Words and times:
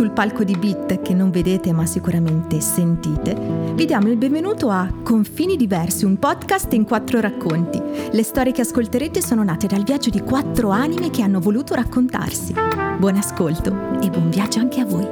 sul 0.00 0.12
palco 0.12 0.44
di 0.44 0.56
Beat 0.56 1.02
che 1.02 1.12
non 1.12 1.30
vedete 1.30 1.74
ma 1.74 1.84
sicuramente 1.84 2.58
sentite, 2.62 3.36
vi 3.74 3.84
diamo 3.84 4.08
il 4.08 4.16
benvenuto 4.16 4.70
a 4.70 4.90
Confini 5.02 5.56
Diversi, 5.56 6.06
un 6.06 6.18
podcast 6.18 6.72
in 6.72 6.86
quattro 6.86 7.20
racconti. 7.20 7.78
Le 8.10 8.22
storie 8.22 8.50
che 8.50 8.62
ascolterete 8.62 9.20
sono 9.20 9.44
nate 9.44 9.66
dal 9.66 9.82
viaggio 9.82 10.08
di 10.08 10.20
quattro 10.20 10.70
anime 10.70 11.10
che 11.10 11.20
hanno 11.20 11.38
voluto 11.38 11.74
raccontarsi. 11.74 12.54
Buon 12.96 13.16
ascolto 13.16 14.00
e 14.00 14.08
buon 14.08 14.30
viaggio 14.30 14.60
anche 14.60 14.80
a 14.80 14.86
voi. 14.86 15.06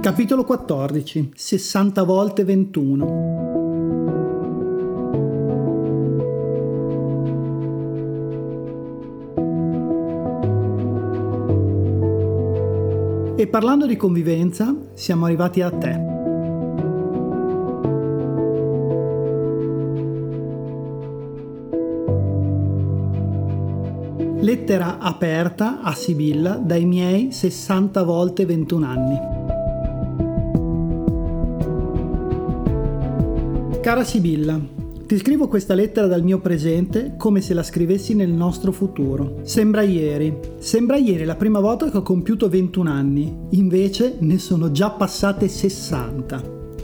Capitolo 0.00 0.44
14 0.44 1.32
60 1.34 2.02
volte 2.04 2.44
21 2.44 3.51
E 13.42 13.48
parlando 13.48 13.86
di 13.86 13.96
convivenza, 13.96 14.72
siamo 14.94 15.24
arrivati 15.24 15.62
a 15.62 15.70
te. 15.72 16.00
Lettera 24.42 24.98
aperta 25.00 25.80
a 25.82 25.92
Sibilla 25.92 26.52
dai 26.52 26.84
miei 26.84 27.32
60 27.32 28.04
volte 28.04 28.46
21 28.46 28.86
anni. 28.86 29.18
Cara 33.80 34.04
Sibilla, 34.04 34.81
ti 35.12 35.18
scrivo 35.18 35.46
questa 35.46 35.74
lettera 35.74 36.06
dal 36.06 36.22
mio 36.22 36.38
presente 36.38 37.16
come 37.18 37.42
se 37.42 37.52
la 37.52 37.62
scrivessi 37.62 38.14
nel 38.14 38.30
nostro 38.30 38.72
futuro. 38.72 39.40
Sembra 39.42 39.82
ieri. 39.82 40.34
Sembra 40.56 40.96
ieri 40.96 41.26
la 41.26 41.36
prima 41.36 41.60
volta 41.60 41.90
che 41.90 41.98
ho 41.98 42.02
compiuto 42.02 42.48
21 42.48 42.90
anni, 42.90 43.36
invece 43.50 44.16
ne 44.20 44.38
sono 44.38 44.70
già 44.70 44.88
passate 44.88 45.48
60. 45.48 46.42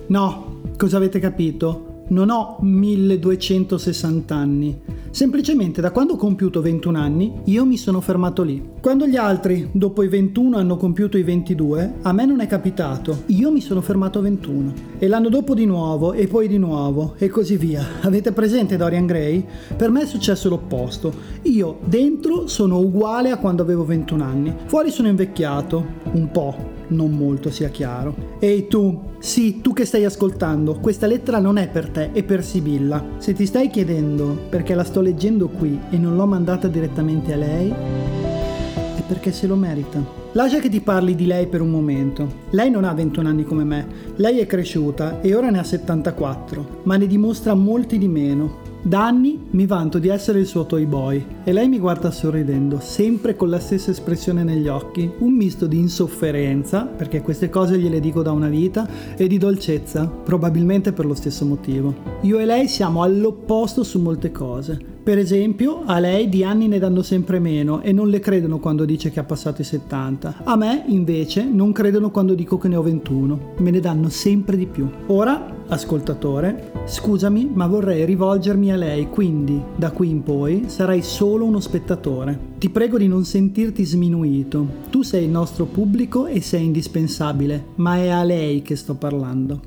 No, 0.08 0.60
cosa 0.76 0.98
avete 0.98 1.20
capito? 1.20 1.87
Non 2.08 2.30
ho 2.30 2.56
1260 2.60 4.34
anni. 4.34 4.80
Semplicemente 5.10 5.80
da 5.80 5.90
quando 5.90 6.12
ho 6.12 6.16
compiuto 6.16 6.60
21 6.60 6.98
anni 6.98 7.32
io 7.44 7.64
mi 7.64 7.76
sono 7.76 8.00
fermato 8.00 8.42
lì. 8.42 8.62
Quando 8.80 9.06
gli 9.06 9.16
altri 9.16 9.68
dopo 9.72 10.02
i 10.02 10.08
21 10.08 10.56
hanno 10.56 10.76
compiuto 10.76 11.16
i 11.16 11.22
22, 11.22 11.94
a 12.02 12.12
me 12.12 12.26
non 12.26 12.40
è 12.40 12.46
capitato. 12.46 13.22
Io 13.26 13.50
mi 13.50 13.60
sono 13.60 13.80
fermato 13.80 14.18
a 14.18 14.22
21. 14.22 14.72
E 14.98 15.08
l'anno 15.08 15.28
dopo 15.28 15.54
di 15.54 15.64
nuovo 15.64 16.12
e 16.12 16.26
poi 16.26 16.46
di 16.46 16.58
nuovo 16.58 17.14
e 17.18 17.28
così 17.28 17.56
via. 17.56 17.84
Avete 18.02 18.32
presente 18.32 18.76
Dorian 18.76 19.06
Gray? 19.06 19.44
Per 19.76 19.90
me 19.90 20.02
è 20.02 20.06
successo 20.06 20.48
l'opposto. 20.48 21.12
Io 21.42 21.78
dentro 21.84 22.46
sono 22.46 22.78
uguale 22.78 23.30
a 23.30 23.38
quando 23.38 23.62
avevo 23.62 23.84
21 23.84 24.22
anni. 24.22 24.54
Fuori 24.66 24.90
sono 24.90 25.08
invecchiato, 25.08 25.84
un 26.12 26.30
po' 26.30 26.76
non 26.88 27.12
molto 27.12 27.50
sia 27.50 27.68
chiaro. 27.68 28.36
Ehi 28.38 28.66
tu, 28.66 29.00
sì, 29.18 29.60
tu 29.60 29.72
che 29.72 29.84
stai 29.84 30.04
ascoltando, 30.04 30.78
questa 30.80 31.06
lettera 31.06 31.38
non 31.38 31.58
è 31.58 31.68
per 31.68 31.88
te, 31.90 32.12
è 32.12 32.22
per 32.22 32.44
Sibilla. 32.44 33.04
Se 33.18 33.32
ti 33.32 33.46
stai 33.46 33.70
chiedendo 33.70 34.38
perché 34.48 34.74
la 34.74 34.84
sto 34.84 35.00
leggendo 35.00 35.48
qui 35.48 35.78
e 35.90 35.96
non 35.98 36.16
l'ho 36.16 36.26
mandata 36.26 36.68
direttamente 36.68 37.32
a 37.32 37.36
lei, 37.36 37.70
è 37.70 39.02
perché 39.06 39.32
se 39.32 39.46
lo 39.46 39.56
merita. 39.56 40.18
Lascia 40.32 40.58
che 40.60 40.68
ti 40.68 40.80
parli 40.80 41.14
di 41.14 41.26
lei 41.26 41.46
per 41.46 41.62
un 41.62 41.70
momento. 41.70 42.46
Lei 42.50 42.70
non 42.70 42.84
ha 42.84 42.92
21 42.92 43.28
anni 43.28 43.44
come 43.44 43.64
me, 43.64 43.86
lei 44.16 44.38
è 44.38 44.46
cresciuta 44.46 45.20
e 45.20 45.34
ora 45.34 45.50
ne 45.50 45.58
ha 45.58 45.64
74, 45.64 46.82
ma 46.84 46.96
ne 46.96 47.06
dimostra 47.06 47.54
molti 47.54 47.98
di 47.98 48.08
meno. 48.08 48.67
Da 48.80 49.04
anni 49.04 49.48
mi 49.50 49.66
vanto 49.66 49.98
di 49.98 50.08
essere 50.08 50.38
il 50.38 50.46
suo 50.46 50.64
toy 50.64 50.86
boy 50.86 51.26
e 51.42 51.52
lei 51.52 51.68
mi 51.68 51.80
guarda 51.80 52.12
sorridendo, 52.12 52.78
sempre 52.78 53.34
con 53.34 53.50
la 53.50 53.58
stessa 53.58 53.90
espressione 53.90 54.44
negli 54.44 54.68
occhi, 54.68 55.10
un 55.18 55.32
misto 55.32 55.66
di 55.66 55.78
insofferenza, 55.78 56.84
perché 56.84 57.20
queste 57.20 57.50
cose 57.50 57.76
gliele 57.76 57.98
dico 57.98 58.22
da 58.22 58.30
una 58.30 58.48
vita, 58.48 58.88
e 59.16 59.26
di 59.26 59.36
dolcezza, 59.36 60.06
probabilmente 60.06 60.92
per 60.92 61.06
lo 61.06 61.14
stesso 61.14 61.44
motivo. 61.44 61.92
Io 62.22 62.38
e 62.38 62.44
lei 62.44 62.68
siamo 62.68 63.02
all'opposto 63.02 63.82
su 63.82 64.00
molte 64.00 64.30
cose. 64.30 64.96
Per 65.08 65.16
esempio, 65.16 65.84
a 65.86 66.00
lei 66.00 66.28
di 66.28 66.44
anni 66.44 66.68
ne 66.68 66.78
danno 66.78 67.00
sempre 67.00 67.38
meno 67.38 67.80
e 67.80 67.92
non 67.92 68.10
le 68.10 68.20
credono 68.20 68.58
quando 68.58 68.84
dice 68.84 69.10
che 69.10 69.18
ha 69.18 69.24
passato 69.24 69.62
i 69.62 69.64
70. 69.64 70.42
A 70.44 70.54
me, 70.54 70.84
invece, 70.88 71.44
non 71.44 71.72
credono 71.72 72.10
quando 72.10 72.34
dico 72.34 72.58
che 72.58 72.68
ne 72.68 72.76
ho 72.76 72.82
21. 72.82 73.54
Me 73.56 73.70
ne 73.70 73.80
danno 73.80 74.10
sempre 74.10 74.58
di 74.58 74.66
più. 74.66 74.86
Ora 75.06 75.64
ascoltatore, 75.68 76.72
scusami 76.84 77.50
ma 77.54 77.66
vorrei 77.66 78.04
rivolgermi 78.04 78.70
a 78.70 78.76
lei, 78.76 79.08
quindi 79.08 79.58
da 79.76 79.92
qui 79.92 80.10
in 80.10 80.22
poi 80.22 80.64
sarai 80.66 81.00
solo 81.00 81.46
uno 81.46 81.60
spettatore. 81.60 82.38
Ti 82.58 82.68
prego 82.68 82.98
di 82.98 83.08
non 83.08 83.24
sentirti 83.24 83.86
sminuito, 83.86 84.66
tu 84.90 85.00
sei 85.00 85.24
il 85.24 85.30
nostro 85.30 85.64
pubblico 85.64 86.26
e 86.26 86.42
sei 86.42 86.66
indispensabile, 86.66 87.68
ma 87.76 87.96
è 87.96 88.08
a 88.08 88.22
lei 88.24 88.60
che 88.60 88.76
sto 88.76 88.94
parlando. 88.94 89.60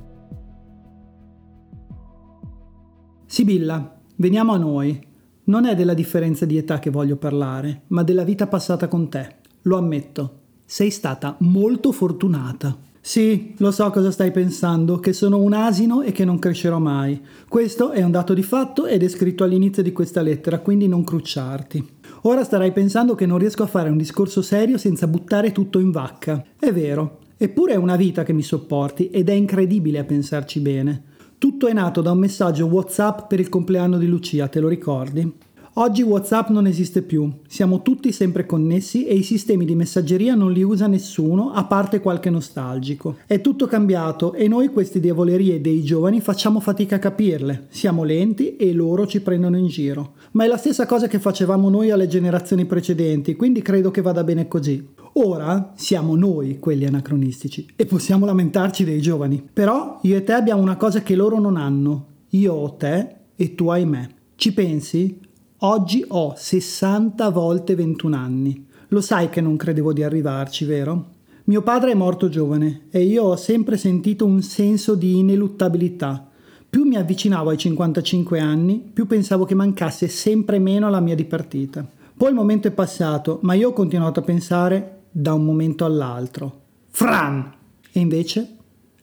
Sibilla, 3.25 3.99
veniamo 4.17 4.53
a 4.53 4.57
noi. 4.57 5.09
Non 5.43 5.65
è 5.65 5.75
della 5.75 5.95
differenza 5.95 6.45
di 6.45 6.57
età 6.57 6.77
che 6.77 6.91
voglio 6.91 7.15
parlare, 7.15 7.81
ma 7.87 8.03
della 8.03 8.23
vita 8.23 8.45
passata 8.45 8.87
con 8.87 9.09
te. 9.09 9.35
Lo 9.63 9.77
ammetto, 9.77 10.39
sei 10.65 10.91
stata 10.91 11.35
molto 11.39 11.91
fortunata. 11.91 12.77
Sì, 13.03 13.55
lo 13.57 13.71
so 13.71 13.89
cosa 13.89 14.11
stai 14.11 14.29
pensando, 14.29 14.99
che 14.99 15.11
sono 15.11 15.39
un 15.39 15.53
asino 15.53 16.03
e 16.03 16.11
che 16.11 16.23
non 16.23 16.37
crescerò 16.37 16.77
mai. 16.77 17.19
Questo 17.49 17.89
è 17.89 18.03
un 18.03 18.11
dato 18.11 18.35
di 18.35 18.43
fatto 18.43 18.85
ed 18.85 19.01
è 19.01 19.07
scritto 19.07 19.43
all'inizio 19.43 19.81
di 19.81 19.91
questa 19.91 20.21
lettera, 20.21 20.59
quindi 20.59 20.87
non 20.87 21.03
crucciarti. 21.03 21.89
Ora 22.21 22.43
starai 22.43 22.71
pensando 22.71 23.15
che 23.15 23.25
non 23.25 23.39
riesco 23.39 23.63
a 23.63 23.67
fare 23.67 23.89
un 23.89 23.97
discorso 23.97 24.43
serio 24.43 24.77
senza 24.77 25.07
buttare 25.07 25.51
tutto 25.51 25.79
in 25.79 25.89
vacca. 25.89 26.45
È 26.59 26.71
vero, 26.71 27.21
eppure 27.35 27.73
è 27.73 27.77
una 27.77 27.95
vita 27.95 28.21
che 28.21 28.33
mi 28.33 28.43
sopporti 28.43 29.09
ed 29.09 29.29
è 29.29 29.33
incredibile 29.33 29.97
a 29.97 30.03
pensarci 30.03 30.59
bene. 30.59 31.03
Tutto 31.41 31.65
è 31.65 31.73
nato 31.73 32.01
da 32.01 32.11
un 32.11 32.19
messaggio 32.19 32.67
WhatsApp 32.67 33.21
per 33.27 33.39
il 33.39 33.49
compleanno 33.49 33.97
di 33.97 34.05
Lucia, 34.05 34.47
te 34.47 34.59
lo 34.59 34.67
ricordi? 34.67 35.27
Oggi 35.73 36.03
WhatsApp 36.03 36.49
non 36.49 36.67
esiste 36.67 37.01
più, 37.01 37.31
siamo 37.47 37.81
tutti 37.81 38.11
sempre 38.11 38.45
connessi 38.45 39.07
e 39.07 39.15
i 39.15 39.23
sistemi 39.23 39.65
di 39.65 39.73
messaggeria 39.73 40.35
non 40.35 40.51
li 40.51 40.61
usa 40.61 40.85
nessuno 40.85 41.51
a 41.51 41.63
parte 41.63 41.99
qualche 41.99 42.29
nostalgico. 42.29 43.17
È 43.25 43.41
tutto 43.41 43.65
cambiato 43.65 44.33
e 44.33 44.47
noi 44.47 44.67
queste 44.67 44.99
diavolerie 44.99 45.61
dei 45.61 45.81
giovani 45.81 46.21
facciamo 46.21 46.59
fatica 46.59 46.97
a 46.97 46.99
capirle, 46.99 47.65
siamo 47.69 48.03
lenti 48.03 48.55
e 48.55 48.71
loro 48.71 49.07
ci 49.07 49.21
prendono 49.21 49.57
in 49.57 49.65
giro. 49.65 50.13
Ma 50.33 50.43
è 50.43 50.47
la 50.47 50.57
stessa 50.57 50.85
cosa 50.85 51.07
che 51.07 51.17
facevamo 51.17 51.71
noi 51.71 51.89
alle 51.89 52.05
generazioni 52.05 52.65
precedenti, 52.65 53.35
quindi 53.35 53.63
credo 53.63 53.89
che 53.89 54.01
vada 54.01 54.23
bene 54.23 54.47
così. 54.47 54.89
Ora 55.13 55.73
siamo 55.75 56.15
noi 56.15 56.57
quelli 56.59 56.85
anacronistici 56.85 57.67
e 57.75 57.85
possiamo 57.85 58.25
lamentarci 58.25 58.85
dei 58.85 59.01
giovani. 59.01 59.43
Però 59.51 59.99
io 60.03 60.15
e 60.15 60.23
te 60.23 60.31
abbiamo 60.31 60.61
una 60.61 60.77
cosa 60.77 61.01
che 61.01 61.15
loro 61.15 61.39
non 61.39 61.57
hanno. 61.57 62.05
Io 62.29 62.53
ho 62.53 62.73
te 62.75 63.15
e 63.35 63.55
tu 63.55 63.67
hai 63.67 63.85
me. 63.85 64.09
Ci 64.35 64.53
pensi? 64.53 65.19
Oggi 65.63 66.05
ho 66.07 66.33
60 66.35 67.29
volte 67.29 67.75
21 67.75 68.15
anni. 68.15 68.65
Lo 68.87 69.01
sai 69.01 69.29
che 69.29 69.41
non 69.41 69.57
credevo 69.57 69.91
di 69.91 70.01
arrivarci, 70.01 70.63
vero? 70.63 71.09
Mio 71.45 71.61
padre 71.61 71.91
è 71.91 71.95
morto 71.95 72.29
giovane 72.29 72.83
e 72.89 73.03
io 73.03 73.23
ho 73.23 73.35
sempre 73.35 73.75
sentito 73.75 74.25
un 74.25 74.41
senso 74.41 74.95
di 74.95 75.19
ineluttabilità. 75.19 76.29
Più 76.69 76.85
mi 76.85 76.95
avvicinavo 76.95 77.49
ai 77.49 77.57
55 77.57 78.39
anni, 78.39 78.79
più 78.93 79.07
pensavo 79.07 79.43
che 79.43 79.55
mancasse 79.55 80.07
sempre 80.07 80.57
meno 80.57 80.87
alla 80.87 81.01
mia 81.01 81.15
dipartita. 81.15 81.85
Poi 82.15 82.29
il 82.29 82.35
momento 82.35 82.69
è 82.69 82.71
passato, 82.71 83.39
ma 83.41 83.55
io 83.55 83.69
ho 83.69 83.73
continuato 83.73 84.21
a 84.21 84.23
pensare 84.23 85.00
da 85.11 85.33
un 85.33 85.43
momento 85.43 85.85
all'altro. 85.85 86.61
Fran! 86.89 87.53
E 87.91 87.99
invece, 87.99 88.55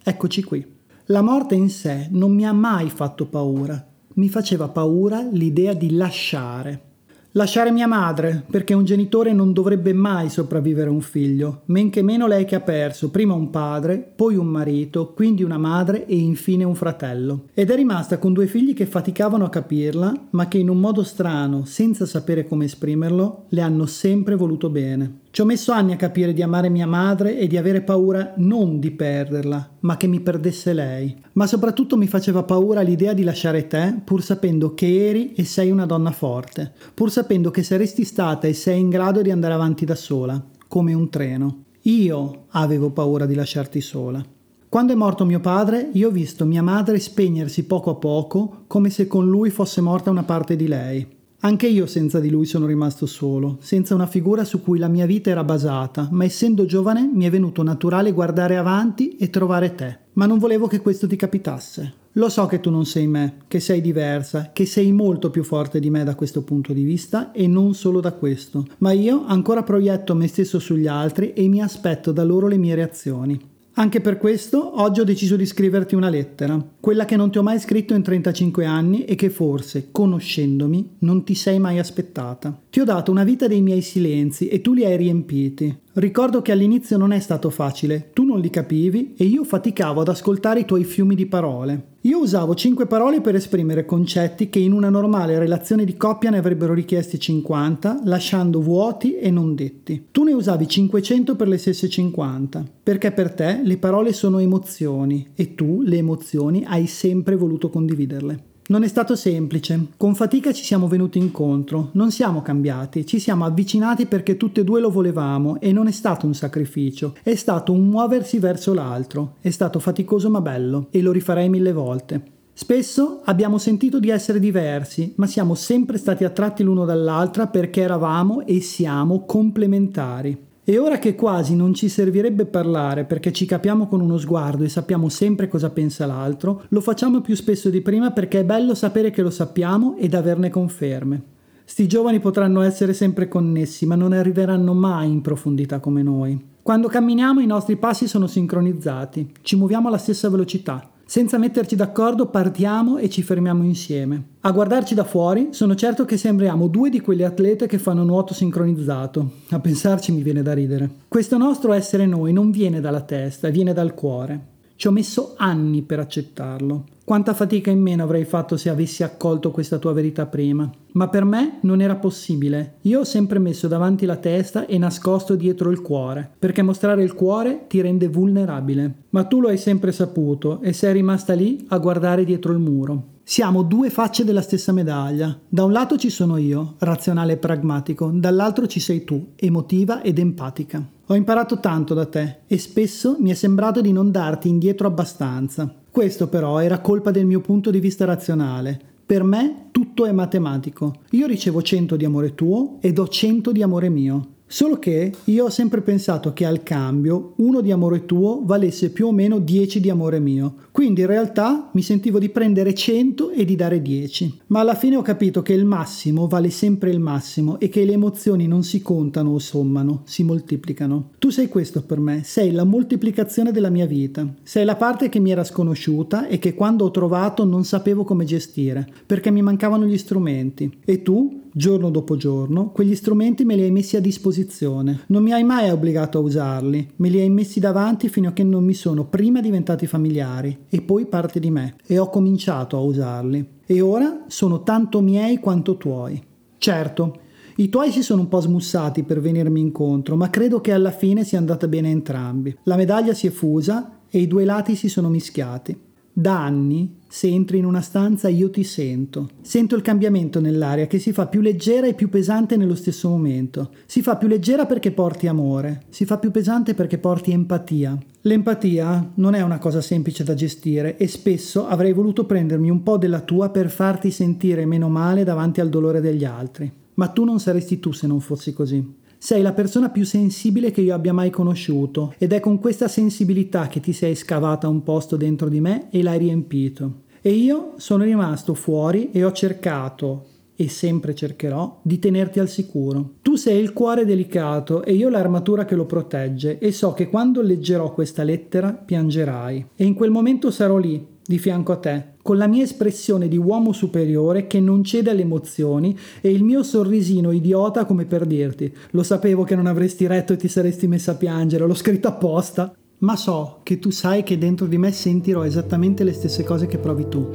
eccoci 0.03 0.43
qui. 0.43 0.65
La 1.07 1.23
morte 1.23 1.55
in 1.55 1.71
sé 1.71 2.09
non 2.11 2.35
mi 2.35 2.47
ha 2.47 2.53
mai 2.53 2.91
fatto 2.91 3.27
paura, 3.27 3.87
mi 4.15 4.29
faceva 4.29 4.69
paura 4.69 5.21
l'idea 5.31 5.75
di 5.75 5.95
lasciare. 5.95 6.87
Lasciare 7.33 7.71
mia 7.71 7.87
madre, 7.87 8.43
perché 8.51 8.73
un 8.75 8.85
genitore 8.85 9.33
non 9.33 9.53
dovrebbe 9.53 9.93
mai 9.93 10.31
sopravvivere 10.31 10.89
a 10.89 10.93
un 10.93 11.03
figlio, 11.03 11.61
men 11.67 11.91
che 11.91 12.03
meno 12.03 12.27
lei 12.27 12.47
che 12.47 12.55
ha 12.55 12.61
perso 12.61 13.11
prima 13.11 13.35
un 13.35 13.51
padre, 13.51 13.99
poi 13.99 14.35
un 14.37 14.47
marito, 14.47 15.13
quindi 15.13 15.43
una 15.43 15.59
madre 15.59 16.07
e 16.07 16.17
infine 16.17 16.65
un 16.65 16.75
fratello. 16.75 17.45
Ed 17.53 17.71
è 17.71 17.77
rimasta 17.77 18.19
con 18.19 18.33
due 18.33 18.47
figli 18.47 18.75
che 18.75 18.87
faticavano 18.87 19.45
a 19.45 19.51
capirla, 19.51 20.29
ma 20.31 20.49
che 20.49 20.59
in 20.59 20.71
un 20.71 20.81
modo 20.81 21.03
strano, 21.05 21.65
senza 21.65 22.07
sapere 22.07 22.47
come 22.47 22.65
esprimerlo, 22.65 23.45
le 23.51 23.61
hanno 23.61 23.85
sempre 23.87 24.35
voluto 24.35 24.71
bene. 24.71 25.21
Ci 25.39 25.45
ho 25.45 25.47
messo 25.47 25.71
anni 25.71 25.93
a 25.93 25.97
capire 25.97 26.33
di 26.33 26.43
amare 26.43 26.69
mia 26.69 26.89
madre 26.89 27.39
e 27.39 27.47
di 27.47 27.57
avere 27.57 27.83
paura 27.83 28.35
non 28.39 28.81
di 28.81 28.91
perderla, 28.91 29.77
ma 29.83 29.97
che 29.97 30.09
mi 30.09 30.19
perdesse 30.19 30.73
lei. 30.73 31.15
Ma 31.35 31.47
soprattutto 31.47 31.97
mi 31.97 32.09
faceva 32.09 32.43
paura 32.43 32.81
l'idea 32.81 33.13
di 33.13 33.23
lasciare 33.23 33.69
te, 33.69 34.01
pur 34.05 34.21
sapendo 34.21 34.75
che 34.75 35.07
eri 35.07 35.35
e 35.35 35.45
sei 35.45 35.71
una 35.71 35.87
donna 35.87 36.11
forte, 36.11 36.73
pur 36.93 37.13
sapendo 37.13 37.53
che 37.53 37.63
saresti 37.63 38.03
stata 38.03 38.49
e 38.49 38.53
sei 38.53 38.81
in 38.81 38.89
grado 38.89 39.23
di 39.23 39.31
andare 39.31 39.55
avanti 39.55 39.85
da 39.85 39.95
sola, 39.95 40.45
come 40.67 40.93
un 40.93 41.09
treno. 41.09 41.67
Io 41.83 42.47
avevo 42.49 42.91
paura 42.91 43.25
di 43.25 43.37
lasciarti 43.37 43.81
sola. 43.81 44.21
Quando 44.69 44.93
è 44.93 44.97
morto 44.97 45.25
mio 45.25 45.39
padre, 45.39 45.91
io 45.93 46.09
ho 46.09 46.11
visto 46.11 46.47
mia 46.47 46.65
madre 46.65 46.99
spegnersi 46.99 47.63
poco 47.63 47.91
a 47.91 47.95
poco, 47.95 48.65
come 48.67 48.91
se 48.91 49.07
con 49.07 49.29
lui 49.29 49.51
fosse 49.51 49.81
morta 49.81 50.11
una 50.11 50.25
parte 50.25 50.57
di 50.57 50.67
lei. 50.67 51.18
Anche 51.41 51.69
io 51.69 51.87
senza 51.87 52.19
di 52.19 52.31
lui 52.31 52.47
sono 52.47 52.67
rimasto 52.67 53.07
solo, 53.07 53.59
senza 53.61 53.95
una 53.95 54.09
figura 54.09 54.43
su 54.45 54.61
cui 54.61 54.77
la 54.77 54.89
mia 54.89 55.07
vita 55.07 55.31
era 55.31 55.45
basata, 55.45 56.09
ma 56.11 56.25
essendo 56.25 56.65
giovane 56.65 57.09
mi 57.13 57.27
è 57.27 57.31
venuto 57.31 57.63
naturale 57.63 58.11
guardare 58.11 58.57
avanti 58.57 59.17
e 59.17 59.31
trovare 59.31 59.77
te. 59.77 59.99
Ma 60.15 60.27
non 60.27 60.39
volevo 60.39 60.67
che 60.67 60.81
questo 60.81 61.07
ti 61.07 61.15
capitasse. 61.15 61.95
Lo 62.13 62.29
so 62.29 62.47
che 62.47 62.59
tu 62.59 62.71
non 62.71 62.87
sei 62.87 63.07
me, 63.07 63.43
che 63.47 63.61
sei 63.61 63.81
diversa, 63.81 64.51
che 64.53 64.67
sei 64.67 64.91
molto 64.91 65.31
più 65.31 65.45
forte 65.45 65.79
di 65.79 65.91
me 65.91 66.03
da 66.03 66.17
questo 66.17 66.43
punto 66.43 66.73
di 66.73 66.83
vista 66.83 67.31
e 67.31 67.47
non 67.47 67.73
solo 67.75 68.01
da 68.01 68.15
questo, 68.15 68.67
ma 68.79 68.91
io 68.91 69.25
ancora 69.25 69.63
proietto 69.63 70.17
me 70.17 70.27
stesso 70.27 70.59
sugli 70.59 70.89
altri 70.89 71.35
e 71.35 71.47
mi 71.47 71.63
aspetto 71.63 72.11
da 72.11 72.25
loro 72.25 72.49
le 72.49 72.57
mie 72.57 72.75
reazioni. 72.75 73.41
Anche 73.79 74.01
per 74.01 74.19
questo 74.19 74.81
oggi 74.81 74.99
ho 74.99 75.05
deciso 75.05 75.37
di 75.37 75.47
scriverti 75.47 75.95
una 75.95 76.09
lettera, 76.09 76.61
quella 76.81 77.05
che 77.05 77.15
non 77.15 77.31
ti 77.31 77.39
ho 77.39 77.45
mai 77.45 77.61
scritto 77.61 77.95
in 77.95 78.03
35 78.03 78.65
anni 78.65 79.05
e 79.05 79.15
che 79.15 79.31
forse, 79.31 79.91
conoscendomi, 79.93 80.97
non 80.99 81.23
ti 81.23 81.37
sei 81.37 81.61
mai 81.61 81.79
aspettata. 81.79 82.61
Ti 82.69 82.81
ho 82.81 82.85
dato 82.85 83.13
una 83.13 83.23
vita 83.23 83.47
dei 83.47 83.63
miei 83.63 83.81
silenzi 83.81 84.49
e 84.49 84.61
tu 84.61 84.73
li 84.73 84.85
hai 84.85 84.97
riempiti. 84.97 85.73
Ricordo 85.93 86.43
che 86.43 86.51
all'inizio 86.51 86.97
non 86.97 87.13
è 87.13 87.21
stato 87.21 87.51
facile, 87.51 88.11
tu 88.13 88.25
non 88.25 88.41
li 88.41 88.51
capivi 88.51 89.15
e 89.17 89.25
io 89.25 89.45
faticavo 89.45 90.01
ad 90.01 90.09
ascoltare 90.09 90.59
i 90.59 90.65
tuoi 90.65 90.83
fiumi 90.83 91.15
di 91.15 91.27
parole. 91.27 91.98
Io 92.09 92.21
usavo 92.21 92.55
cinque 92.55 92.87
parole 92.87 93.21
per 93.21 93.35
esprimere 93.35 93.85
concetti 93.85 94.49
che 94.49 94.59
in 94.59 94.73
una 94.73 94.89
normale 94.89 95.39
relazione 95.39 95.85
di 95.85 95.95
coppia 95.95 96.31
ne 96.31 96.39
avrebbero 96.39 96.73
richiesti 96.73 97.21
50, 97.21 98.01
lasciando 98.05 98.63
vuoti 98.63 99.17
e 99.17 99.31
non 99.31 99.55
detti. 99.55 100.07
Tu 100.11 100.23
ne 100.23 100.33
usavi 100.33 100.67
500 100.67 101.37
per 101.37 101.49
le 101.49 101.59
stesse 101.59 101.87
50, 101.87 102.65
perché 102.83 103.13
per 103.13 103.35
te 103.35 103.61
le 103.63 103.77
parole 103.77 104.15
sono 104.15 104.39
emozioni 104.39 105.33
e 105.35 105.55
tu 105.55 105.83
le 105.83 105.99
emozioni 105.99 106.65
hai 106.67 106.87
sempre 106.87 107.37
voluto 107.37 107.69
condividerle. 107.69 108.43
Non 108.71 108.83
è 108.83 108.89
stato 108.89 109.17
semplice, 109.17 109.87
con 109.97 110.15
fatica 110.15 110.53
ci 110.53 110.63
siamo 110.63 110.89
venuti 110.89 111.17
incontro, 111.17 111.89
non 111.93 112.11
siamo 112.11 112.43
cambiati, 112.43 113.07
ci 113.07 113.19
siamo 113.19 113.47
avvicinati 113.47 114.05
perché 114.05 114.37
tutte 114.37 114.61
e 114.61 114.65
due 114.65 114.79
lo 114.79 114.91
volevamo 114.91 115.59
e 115.59 115.73
non 115.73 115.87
è 115.87 115.91
stato 115.91 116.27
un 116.27 116.35
sacrificio, 116.35 117.15
è 117.23 117.35
stato 117.35 117.73
un 117.73 117.89
muoversi 117.89 118.39
verso 118.39 118.75
l'altro, 118.75 119.37
è 119.41 119.49
stato 119.49 119.79
faticoso 119.79 120.29
ma 120.29 120.43
bello. 120.43 120.89
E 120.91 121.01
lo 121.01 121.13
rifarei 121.13 121.49
mille 121.49 121.73
volte. 121.73 122.23
Spesso 122.53 123.23
abbiamo 123.25 123.57
sentito 123.57 123.99
di 123.99 124.11
essere 124.11 124.39
diversi, 124.39 125.15
ma 125.17 125.27
siamo 125.27 125.55
sempre 125.55 125.97
stati 125.97 126.25
attratti 126.25 126.63
l'uno 126.63 126.85
dall'altra 126.85 127.47
perché 127.47 127.81
eravamo 127.81 128.45
e 128.45 128.61
siamo 128.61 129.25
complementari. 129.25 130.48
E 130.71 130.77
ora 130.77 130.99
che 130.99 131.15
quasi 131.15 131.57
non 131.57 131.73
ci 131.73 131.89
servirebbe 131.89 132.45
parlare 132.45 133.07
perché 133.07 133.33
ci 133.33 133.47
capiamo 133.47 133.87
con 133.87 134.03
uno 134.03 134.19
sguardo 134.19 134.65
e 134.65 134.69
sappiamo 134.69 135.09
sempre 135.09 135.49
cosa 135.49 135.71
pensa 135.71 136.05
l'altro, 136.05 136.65
lo 136.69 136.83
facciamo 136.83 137.23
più 137.23 137.35
spesso 137.35 137.71
di 137.71 137.81
prima 137.81 138.11
perché 138.11 138.41
è 138.41 138.45
bello 138.45 138.75
sapere 138.75 139.11
che 139.11 139.23
lo 139.23 139.31
sappiamo 139.31 139.97
ed 139.97 140.13
averne 140.13 140.51
conferme. 140.51 141.23
Sti 141.65 141.87
giovani 141.87 142.21
potranno 142.21 142.61
essere 142.61 142.93
sempre 142.93 143.29
connessi, 143.29 143.87
ma 143.87 143.95
non 143.95 144.13
arriveranno 144.13 144.75
mai 144.75 145.09
in 145.09 145.23
profondità 145.23 145.81
come 145.81 146.03
noi. 146.03 146.39
Quando 146.61 146.89
camminiamo 146.89 147.41
i 147.41 147.47
nostri 147.47 147.77
passi 147.77 148.07
sono 148.07 148.27
sincronizzati, 148.27 149.33
ci 149.41 149.57
muoviamo 149.57 149.89
alla 149.89 149.97
stessa 149.97 150.29
velocità. 150.29 150.87
Senza 151.11 151.39
metterci 151.39 151.75
d'accordo 151.75 152.27
partiamo 152.27 152.99
e 152.99 153.09
ci 153.09 153.23
fermiamo 153.23 153.65
insieme. 153.65 154.25
A 154.41 154.51
guardarci 154.51 154.95
da 154.95 155.05
fuori 155.05 155.49
sono 155.53 155.75
certo 155.75 156.05
che 156.05 156.19
sembriamo 156.19 156.69
due 156.69 156.91
di 156.91 157.01
quelle 157.01 157.25
atlete 157.25 157.67
che 157.67 157.79
fanno 157.79 158.05
nuoto 158.05 158.35
sincronizzato. 158.35 159.31
A 159.49 159.59
pensarci 159.59 160.13
mi 160.13 160.21
viene 160.21 160.43
da 160.43 160.53
ridere. 160.53 160.91
Questo 161.09 161.39
nostro 161.39 161.73
essere 161.73 162.05
noi 162.05 162.35
non 162.35 162.51
viene 162.51 162.81
dalla 162.81 163.01
testa, 163.01 163.49
viene 163.49 163.73
dal 163.73 163.95
cuore. 163.95 164.58
Ci 164.79 164.87
ho 164.87 164.93
messo 164.93 165.35
anni 165.37 165.83
per 165.83 165.99
accettarlo. 165.99 166.85
Quanta 167.03 167.35
fatica 167.35 167.69
in 167.69 167.81
meno 167.81 168.05
avrei 168.05 168.25
fatto 168.25 168.57
se 168.57 168.69
avessi 168.69 169.03
accolto 169.03 169.51
questa 169.51 169.79
tua 169.79 169.93
verità 169.93 170.27
prima. 170.27 170.71
Ma 170.93 171.09
per 171.09 171.25
me 171.25 171.59
non 171.63 171.81
era 171.81 171.97
possibile. 171.97 172.75
Io 172.83 173.01
ho 173.01 173.05
sempre 173.05 173.41
messo 173.41 173.67
davanti 173.67 174.07
la 174.07 174.19
testa 174.19 174.67
e 174.67 174.79
nascosto 174.79 175.35
dietro 175.35 175.73
il 175.73 175.83
cuore, 175.83 176.31
perché 176.39 176.63
mostrare 176.63 177.03
il 177.03 177.15
cuore 177.15 177.65
ti 177.67 177.81
rende 177.81 178.07
vulnerabile. 178.07 178.95
Ma 179.09 179.25
tu 179.25 179.41
lo 179.41 179.49
hai 179.49 179.59
sempre 179.59 179.91
saputo 179.91 180.61
e 180.61 180.73
sei 180.73 180.93
rimasta 180.93 181.33
lì 181.33 181.67
a 181.71 181.79
guardare 181.79 182.23
dietro 182.23 182.53
il 182.53 182.61
muro. 182.61 183.17
Siamo 183.25 183.65
due 183.65 183.91
facce 183.91 184.23
della 184.23 184.43
stessa 184.43 184.71
medaglia. 184.71 185.37
Da 185.49 185.65
un 185.65 185.73
lato 185.73 185.97
ci 185.97 186.09
sono 186.09 186.37
io, 186.37 186.77
razionale 186.79 187.33
e 187.33 187.39
pragmatico, 187.39 188.13
dall'altro 188.15 188.69
ci 188.69 188.79
sei 188.79 189.03
tu, 189.03 189.33
emotiva 189.35 190.03
ed 190.03 190.21
empatica. 190.21 190.87
Ho 191.11 191.15
imparato 191.15 191.59
tanto 191.59 191.95
da 191.95 192.05
te 192.05 192.41
e 192.47 192.59
spesso 192.59 193.17
mi 193.19 193.31
è 193.31 193.35
sembrato 193.35 193.81
di 193.81 193.93
non 193.93 194.11
darti 194.11 194.49
indietro 194.49 194.87
abbastanza. 194.87 195.73
Questo 195.91 196.29
però 196.29 196.59
era 196.59 196.81
colpa 196.81 197.11
del 197.11 197.25
mio 197.25 197.41
punto 197.41 197.71
di 197.71 197.81
vista 197.81 198.05
razionale. 198.05 198.79
Per 199.07 199.23
me 199.23 199.69
tutto 199.71 200.05
è 200.05 200.13
matematico. 200.13 200.97
Io 201.13 201.27
ricevo 201.27 201.63
100 201.63 201.97
di 201.97 202.05
amore 202.05 202.35
tuo 202.35 202.77
e 202.81 202.93
do 202.93 203.09
100 203.09 203.53
di 203.53 203.63
amore 203.63 203.89
mio. 203.89 204.27
Solo 204.47 204.79
che 204.79 205.15
io 205.25 205.45
ho 205.47 205.51
sempre 205.51 205.81
pensato 205.81 206.35
che 206.35 206.45
al 206.45 206.63
cambio 206.63 207.33
uno 207.37 207.63
di 207.63 207.73
amore 207.73 208.05
tuo 208.05 208.43
valesse 208.45 208.91
più 208.91 209.07
o 209.07 209.13
meno 209.13 209.39
10 209.39 209.81
di 209.81 209.89
amore 209.89 210.21
mio. 210.21 210.55
Quindi 210.79 211.01
in 211.01 211.09
realtà 211.09 211.71
mi 211.73 211.83
sentivo 211.83 212.21
di 212.21 212.29
prendere 212.29 212.73
100 212.73 213.31
e 213.31 213.45
di 213.45 213.57
dare 213.57 213.83
10. 213.83 214.43
Ma 214.47 214.61
alla 214.61 214.77
fine 214.77 214.95
ho 214.95 215.03
capito 215.03 215.43
che 215.43 215.53
il 215.53 215.65
massimo 215.65 216.29
vale 216.29 216.51
sempre 216.51 216.91
il 216.91 217.01
massimo 217.01 217.59
e 217.59 217.69
che 217.69 217.85
le 217.85 217.95
emozioni 217.95 218.47
non 218.47 218.63
si 218.63 218.81
contano 218.81 219.31
o 219.31 219.41
sommano, 219.41 220.03
si 220.05 220.23
moltiplicano. 220.23 221.11
Tu 221.19 221.31
sei 221.31 221.49
questo 221.49 221.83
per 221.83 221.99
me, 221.99 222.23
sei 222.23 222.53
la 222.53 222.63
moltiplicazione 222.63 223.51
della 223.51 223.71
mia 223.71 223.87
vita. 223.87 224.33
Sei 224.45 224.65
la 224.65 224.77
parte 224.77 225.09
che 225.09 225.19
mi 225.19 225.33
era 225.33 225.43
sconosciuta 225.43 226.29
e 226.29 226.39
che 226.39 226.55
quando 226.55 226.85
ho 226.85 226.93
trovato 226.93 227.45
non 227.45 227.65
sapevo 227.65 228.05
come 228.05 228.25
gestire, 228.25 228.89
perché 229.05 229.33
mi 229.33 229.43
mancavano 229.43 229.85
gli 229.85 229.99
strumenti. 229.99 230.79
E 230.85 231.03
tu, 231.03 231.47
giorno 231.51 231.91
dopo 231.91 232.17
giorno, 232.17 232.71
quegli 232.71 232.95
strumenti 232.95 233.45
me 233.45 233.57
li 233.57 233.63
hai 233.63 233.73
messi 233.73 233.97
a 233.97 234.01
disposizione. 234.01 235.01
Non 235.07 235.25
mi 235.25 235.33
hai 235.33 235.43
mai 235.43 235.71
obbligato 235.71 236.19
a 236.19 236.21
usarli, 236.21 236.89
me 236.97 237.09
li 237.09 237.19
hai 237.19 237.31
messi 237.31 237.59
davanti 237.59 238.09
fino 238.09 238.29
a 238.29 238.33
che 238.33 238.45
non 238.45 238.63
mi 238.63 238.75
sono 238.75 239.07
prima 239.07 239.41
diventati 239.41 239.89
familiari 239.89 240.67
e 240.69 240.83
poi 240.83 241.07
parte 241.07 241.41
di 241.41 241.51
me 241.51 241.77
e 241.87 241.99
ho 241.99 242.09
cominciato 242.09 242.77
a 242.77 242.81
usarli. 242.81 243.49
E 243.67 243.81
ora 243.81 244.25
sono 244.27 244.63
tanto 244.63 245.01
miei 245.01 245.39
quanto 245.39 245.77
tuoi. 245.77 246.23
Certo, 246.59 247.21
i 247.57 247.69
tuoi 247.69 247.91
si 247.91 248.03
sono 248.03 248.23
un 248.23 248.29
po' 248.29 248.41
smussati 248.41 249.03
per 249.03 249.21
venirmi 249.21 249.61
incontro, 249.61 250.17
ma 250.17 250.31
credo 250.31 250.61
che 250.61 250.73
alla 250.73 250.91
fine 250.91 251.25
sia 251.25 251.39
andata 251.39 251.67
bene 251.67 251.89
a 251.89 251.93
entrambi. 251.93 252.57
La 252.65 252.77
medaglia 252.77 253.15
si 253.15 253.27
è 253.27 253.31
fusa 253.31 254.01
e 254.09 254.21
i 254.21 254.27
due 254.27 254.45
lati 254.45 254.77
si 254.77 254.89
sono 254.89 255.09
mischiati. 255.09 255.77
Da 256.19 256.43
anni, 256.43 256.97
se 257.07 257.29
entri 257.29 257.59
in 257.59 257.65
una 257.65 257.81
stanza, 257.81 258.27
io 258.27 258.51
ti 258.51 258.65
sento. 258.65 259.29
Sento 259.41 259.77
il 259.77 259.83
cambiamento 259.83 260.41
nell'aria 260.41 260.89
che 260.89 260.99
si 260.99 261.13
fa 261.13 261.29
più 261.29 261.41
leggera 261.41 261.87
e 261.87 261.95
più 261.95 262.09
pesante 262.09 262.57
nello 262.57 262.75
stesso 262.75 263.09
momento. 263.09 263.71
Si 263.87 264.03
fa 264.03 264.17
più 264.17 264.27
leggera 264.27 264.67
perché 264.67 264.91
porti 264.91 265.29
amore, 265.29 265.85
si 265.91 266.05
fa 266.07 266.19
più 266.19 266.33
pesante 266.33 266.75
perché 266.75 266.99
porti 266.99 267.31
empatia. 267.31 267.97
L'empatia 268.23 269.13
non 269.15 269.35
è 269.35 269.43
una 269.43 269.59
cosa 269.59 269.81
semplice 269.81 270.25
da 270.25 270.35
gestire 270.35 270.97
e 270.97 271.07
spesso 271.07 271.69
avrei 271.69 271.93
voluto 271.93 272.27
prendermi 272.27 272.69
un 272.69 272.83
po' 272.83 272.99
della 272.99 273.21
tua 273.21 273.51
per 273.51 273.71
farti 273.71 274.11
sentire 274.11 274.67
meno 274.67 274.89
male 274.89 275.23
davanti 275.23 275.61
al 275.61 275.69
dolore 275.69 276.01
degli 276.01 276.25
altri. 276.25 276.69
Ma 276.95 277.07
tu 277.07 277.23
non 277.23 277.39
saresti 277.39 277.79
tu 277.79 277.93
se 277.93 278.09
non 278.09 278.19
fossi 278.19 278.53
così. 278.53 278.85
Sei 279.21 279.43
la 279.43 279.53
persona 279.53 279.91
più 279.91 280.05
sensibile 280.05 280.71
che 280.71 280.81
io 280.81 280.95
abbia 280.95 281.13
mai 281.13 281.29
conosciuto 281.29 282.15
ed 282.19 282.33
è 282.33 282.39
con 282.39 282.61
questa 282.61 282.87
sensibilità 282.87 283.67
che 283.67 283.81
ti 283.81 283.93
sei 283.93 284.15
scavata 284.15 284.69
un 284.69 284.85
posto 284.85 285.17
dentro 285.17 285.49
di 285.49 285.61
me 285.61 285.89
e 285.91 286.05
l'hai 286.05 286.19
riempito. 286.19 287.03
E 287.21 287.33
io 287.33 287.73
sono 287.79 288.05
rimasto 288.05 288.55
fuori 288.55 289.11
e 289.11 289.25
ho 289.25 289.33
cercato, 289.33 290.27
e 290.55 290.69
sempre 290.69 291.17
cercherò, 291.17 291.81
di 291.83 291.99
tenerti 291.99 292.39
al 292.39 292.49
sicuro. 292.49 293.15
Tu 293.21 293.35
sei 293.35 293.61
il 293.61 293.73
cuore 293.73 294.05
delicato 294.05 294.85
e 294.85 294.95
io 294.95 295.09
l'armatura 295.09 295.65
che 295.65 295.75
lo 295.75 295.85
protegge 295.85 296.59
e 296.59 296.71
so 296.71 296.93
che 296.93 297.09
quando 297.09 297.43
leggerò 297.43 297.93
questa 297.93 298.23
lettera 298.23 298.73
piangerai. 298.73 299.67
E 299.75 299.85
in 299.85 299.95
quel 299.95 300.11
momento 300.11 300.53
sarò 300.53 300.77
lì, 300.77 301.05
di 301.29 301.37
fianco 301.37 301.73
a 301.73 301.77
te, 301.77 302.05
con 302.23 302.39
la 302.39 302.47
mia 302.47 302.63
espressione 302.63 303.29
di 303.29 303.37
uomo 303.37 303.75
superiore 303.75 304.47
che 304.47 304.61
non 304.61 304.83
cede 304.83 305.11
alle 305.11 305.21
emozioni 305.21 305.95
e 306.23 306.31
il 306.31 306.43
mio 306.43 306.63
sorrisino 306.63 307.33
idiota 307.33 307.85
come 307.85 308.07
per 308.07 308.25
dirti 308.25 308.75
lo 308.93 309.03
sapevo 309.03 309.45
che 309.45 309.55
non 309.55 309.67
avresti 309.67 310.07
retto 310.07 310.33
e 310.33 310.39
ti 310.39 310.49
saresti 310.49 310.87
messa 310.87 311.13
a 311.13 311.17
piangere, 311.17 311.67
l'ho 311.67 311.75
scritto 311.75 312.09
apposta. 312.09 312.75
Ma 313.01 313.15
so 313.15 313.61
che 313.63 313.79
tu 313.79 313.91
sai 313.91 314.23
che 314.23 314.39
dentro 314.39 314.65
di 314.65 314.79
me 314.79 314.91
sentirò 314.91 315.45
esattamente 315.45 316.03
le 316.03 316.15
stesse 316.15 316.45
cose 316.45 316.67
che 316.67 316.79
provi 316.79 317.09
tu. 317.09 317.29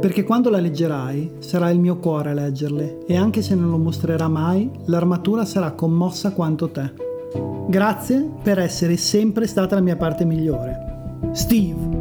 Perché 0.00 0.22
quando 0.22 0.50
la 0.50 0.60
leggerai 0.60 1.36
sarà 1.38 1.70
il 1.70 1.80
mio 1.80 1.96
cuore 1.96 2.28
a 2.28 2.34
leggerle 2.34 3.06
e 3.06 3.16
anche 3.16 3.40
se 3.40 3.54
non 3.54 3.70
lo 3.70 3.78
mostrerà 3.78 4.28
mai, 4.28 4.70
l'armatura 4.84 5.46
sarà 5.46 5.72
commossa 5.72 6.32
quanto 6.32 6.68
te. 6.68 7.13
Grazie 7.68 8.30
per 8.42 8.58
essere 8.58 8.96
sempre 8.96 9.46
stata 9.46 9.74
la 9.74 9.80
mia 9.80 9.96
parte 9.96 10.24
migliore. 10.24 10.92
Steve. 11.32 11.94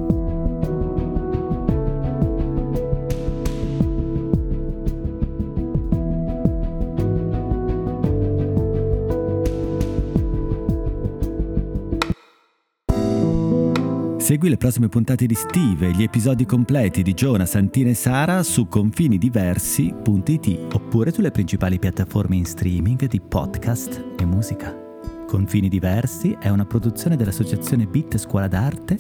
Segui 14.24 14.48
le 14.48 14.58
prossime 14.58 14.88
puntate 14.88 15.26
di 15.26 15.36
Steve 15.36 15.88
e 15.88 15.92
gli 15.92 16.02
episodi 16.02 16.46
completi 16.46 17.04
di 17.04 17.14
Giona, 17.14 17.46
Santina 17.46 17.90
e 17.90 17.94
Sara 17.94 18.42
su 18.42 18.68
confinidiversi.it 18.68 20.74
oppure 20.74 21.12
sulle 21.12 21.30
principali 21.30 21.78
piattaforme 21.78 22.38
in 22.38 22.46
streaming 22.46 23.06
di 23.08 23.20
podcast 23.20 24.02
e 24.18 24.26
musica. 24.26 24.83
Confini 25.34 25.68
Diversi 25.68 26.38
è 26.40 26.50
una 26.50 26.64
produzione 26.64 27.16
dell'associazione 27.16 27.88
Bit 27.88 28.20
Scuola 28.20 28.48
d'Arte 28.48 29.00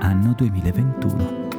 anno 0.00 0.34
2021. 0.36 1.49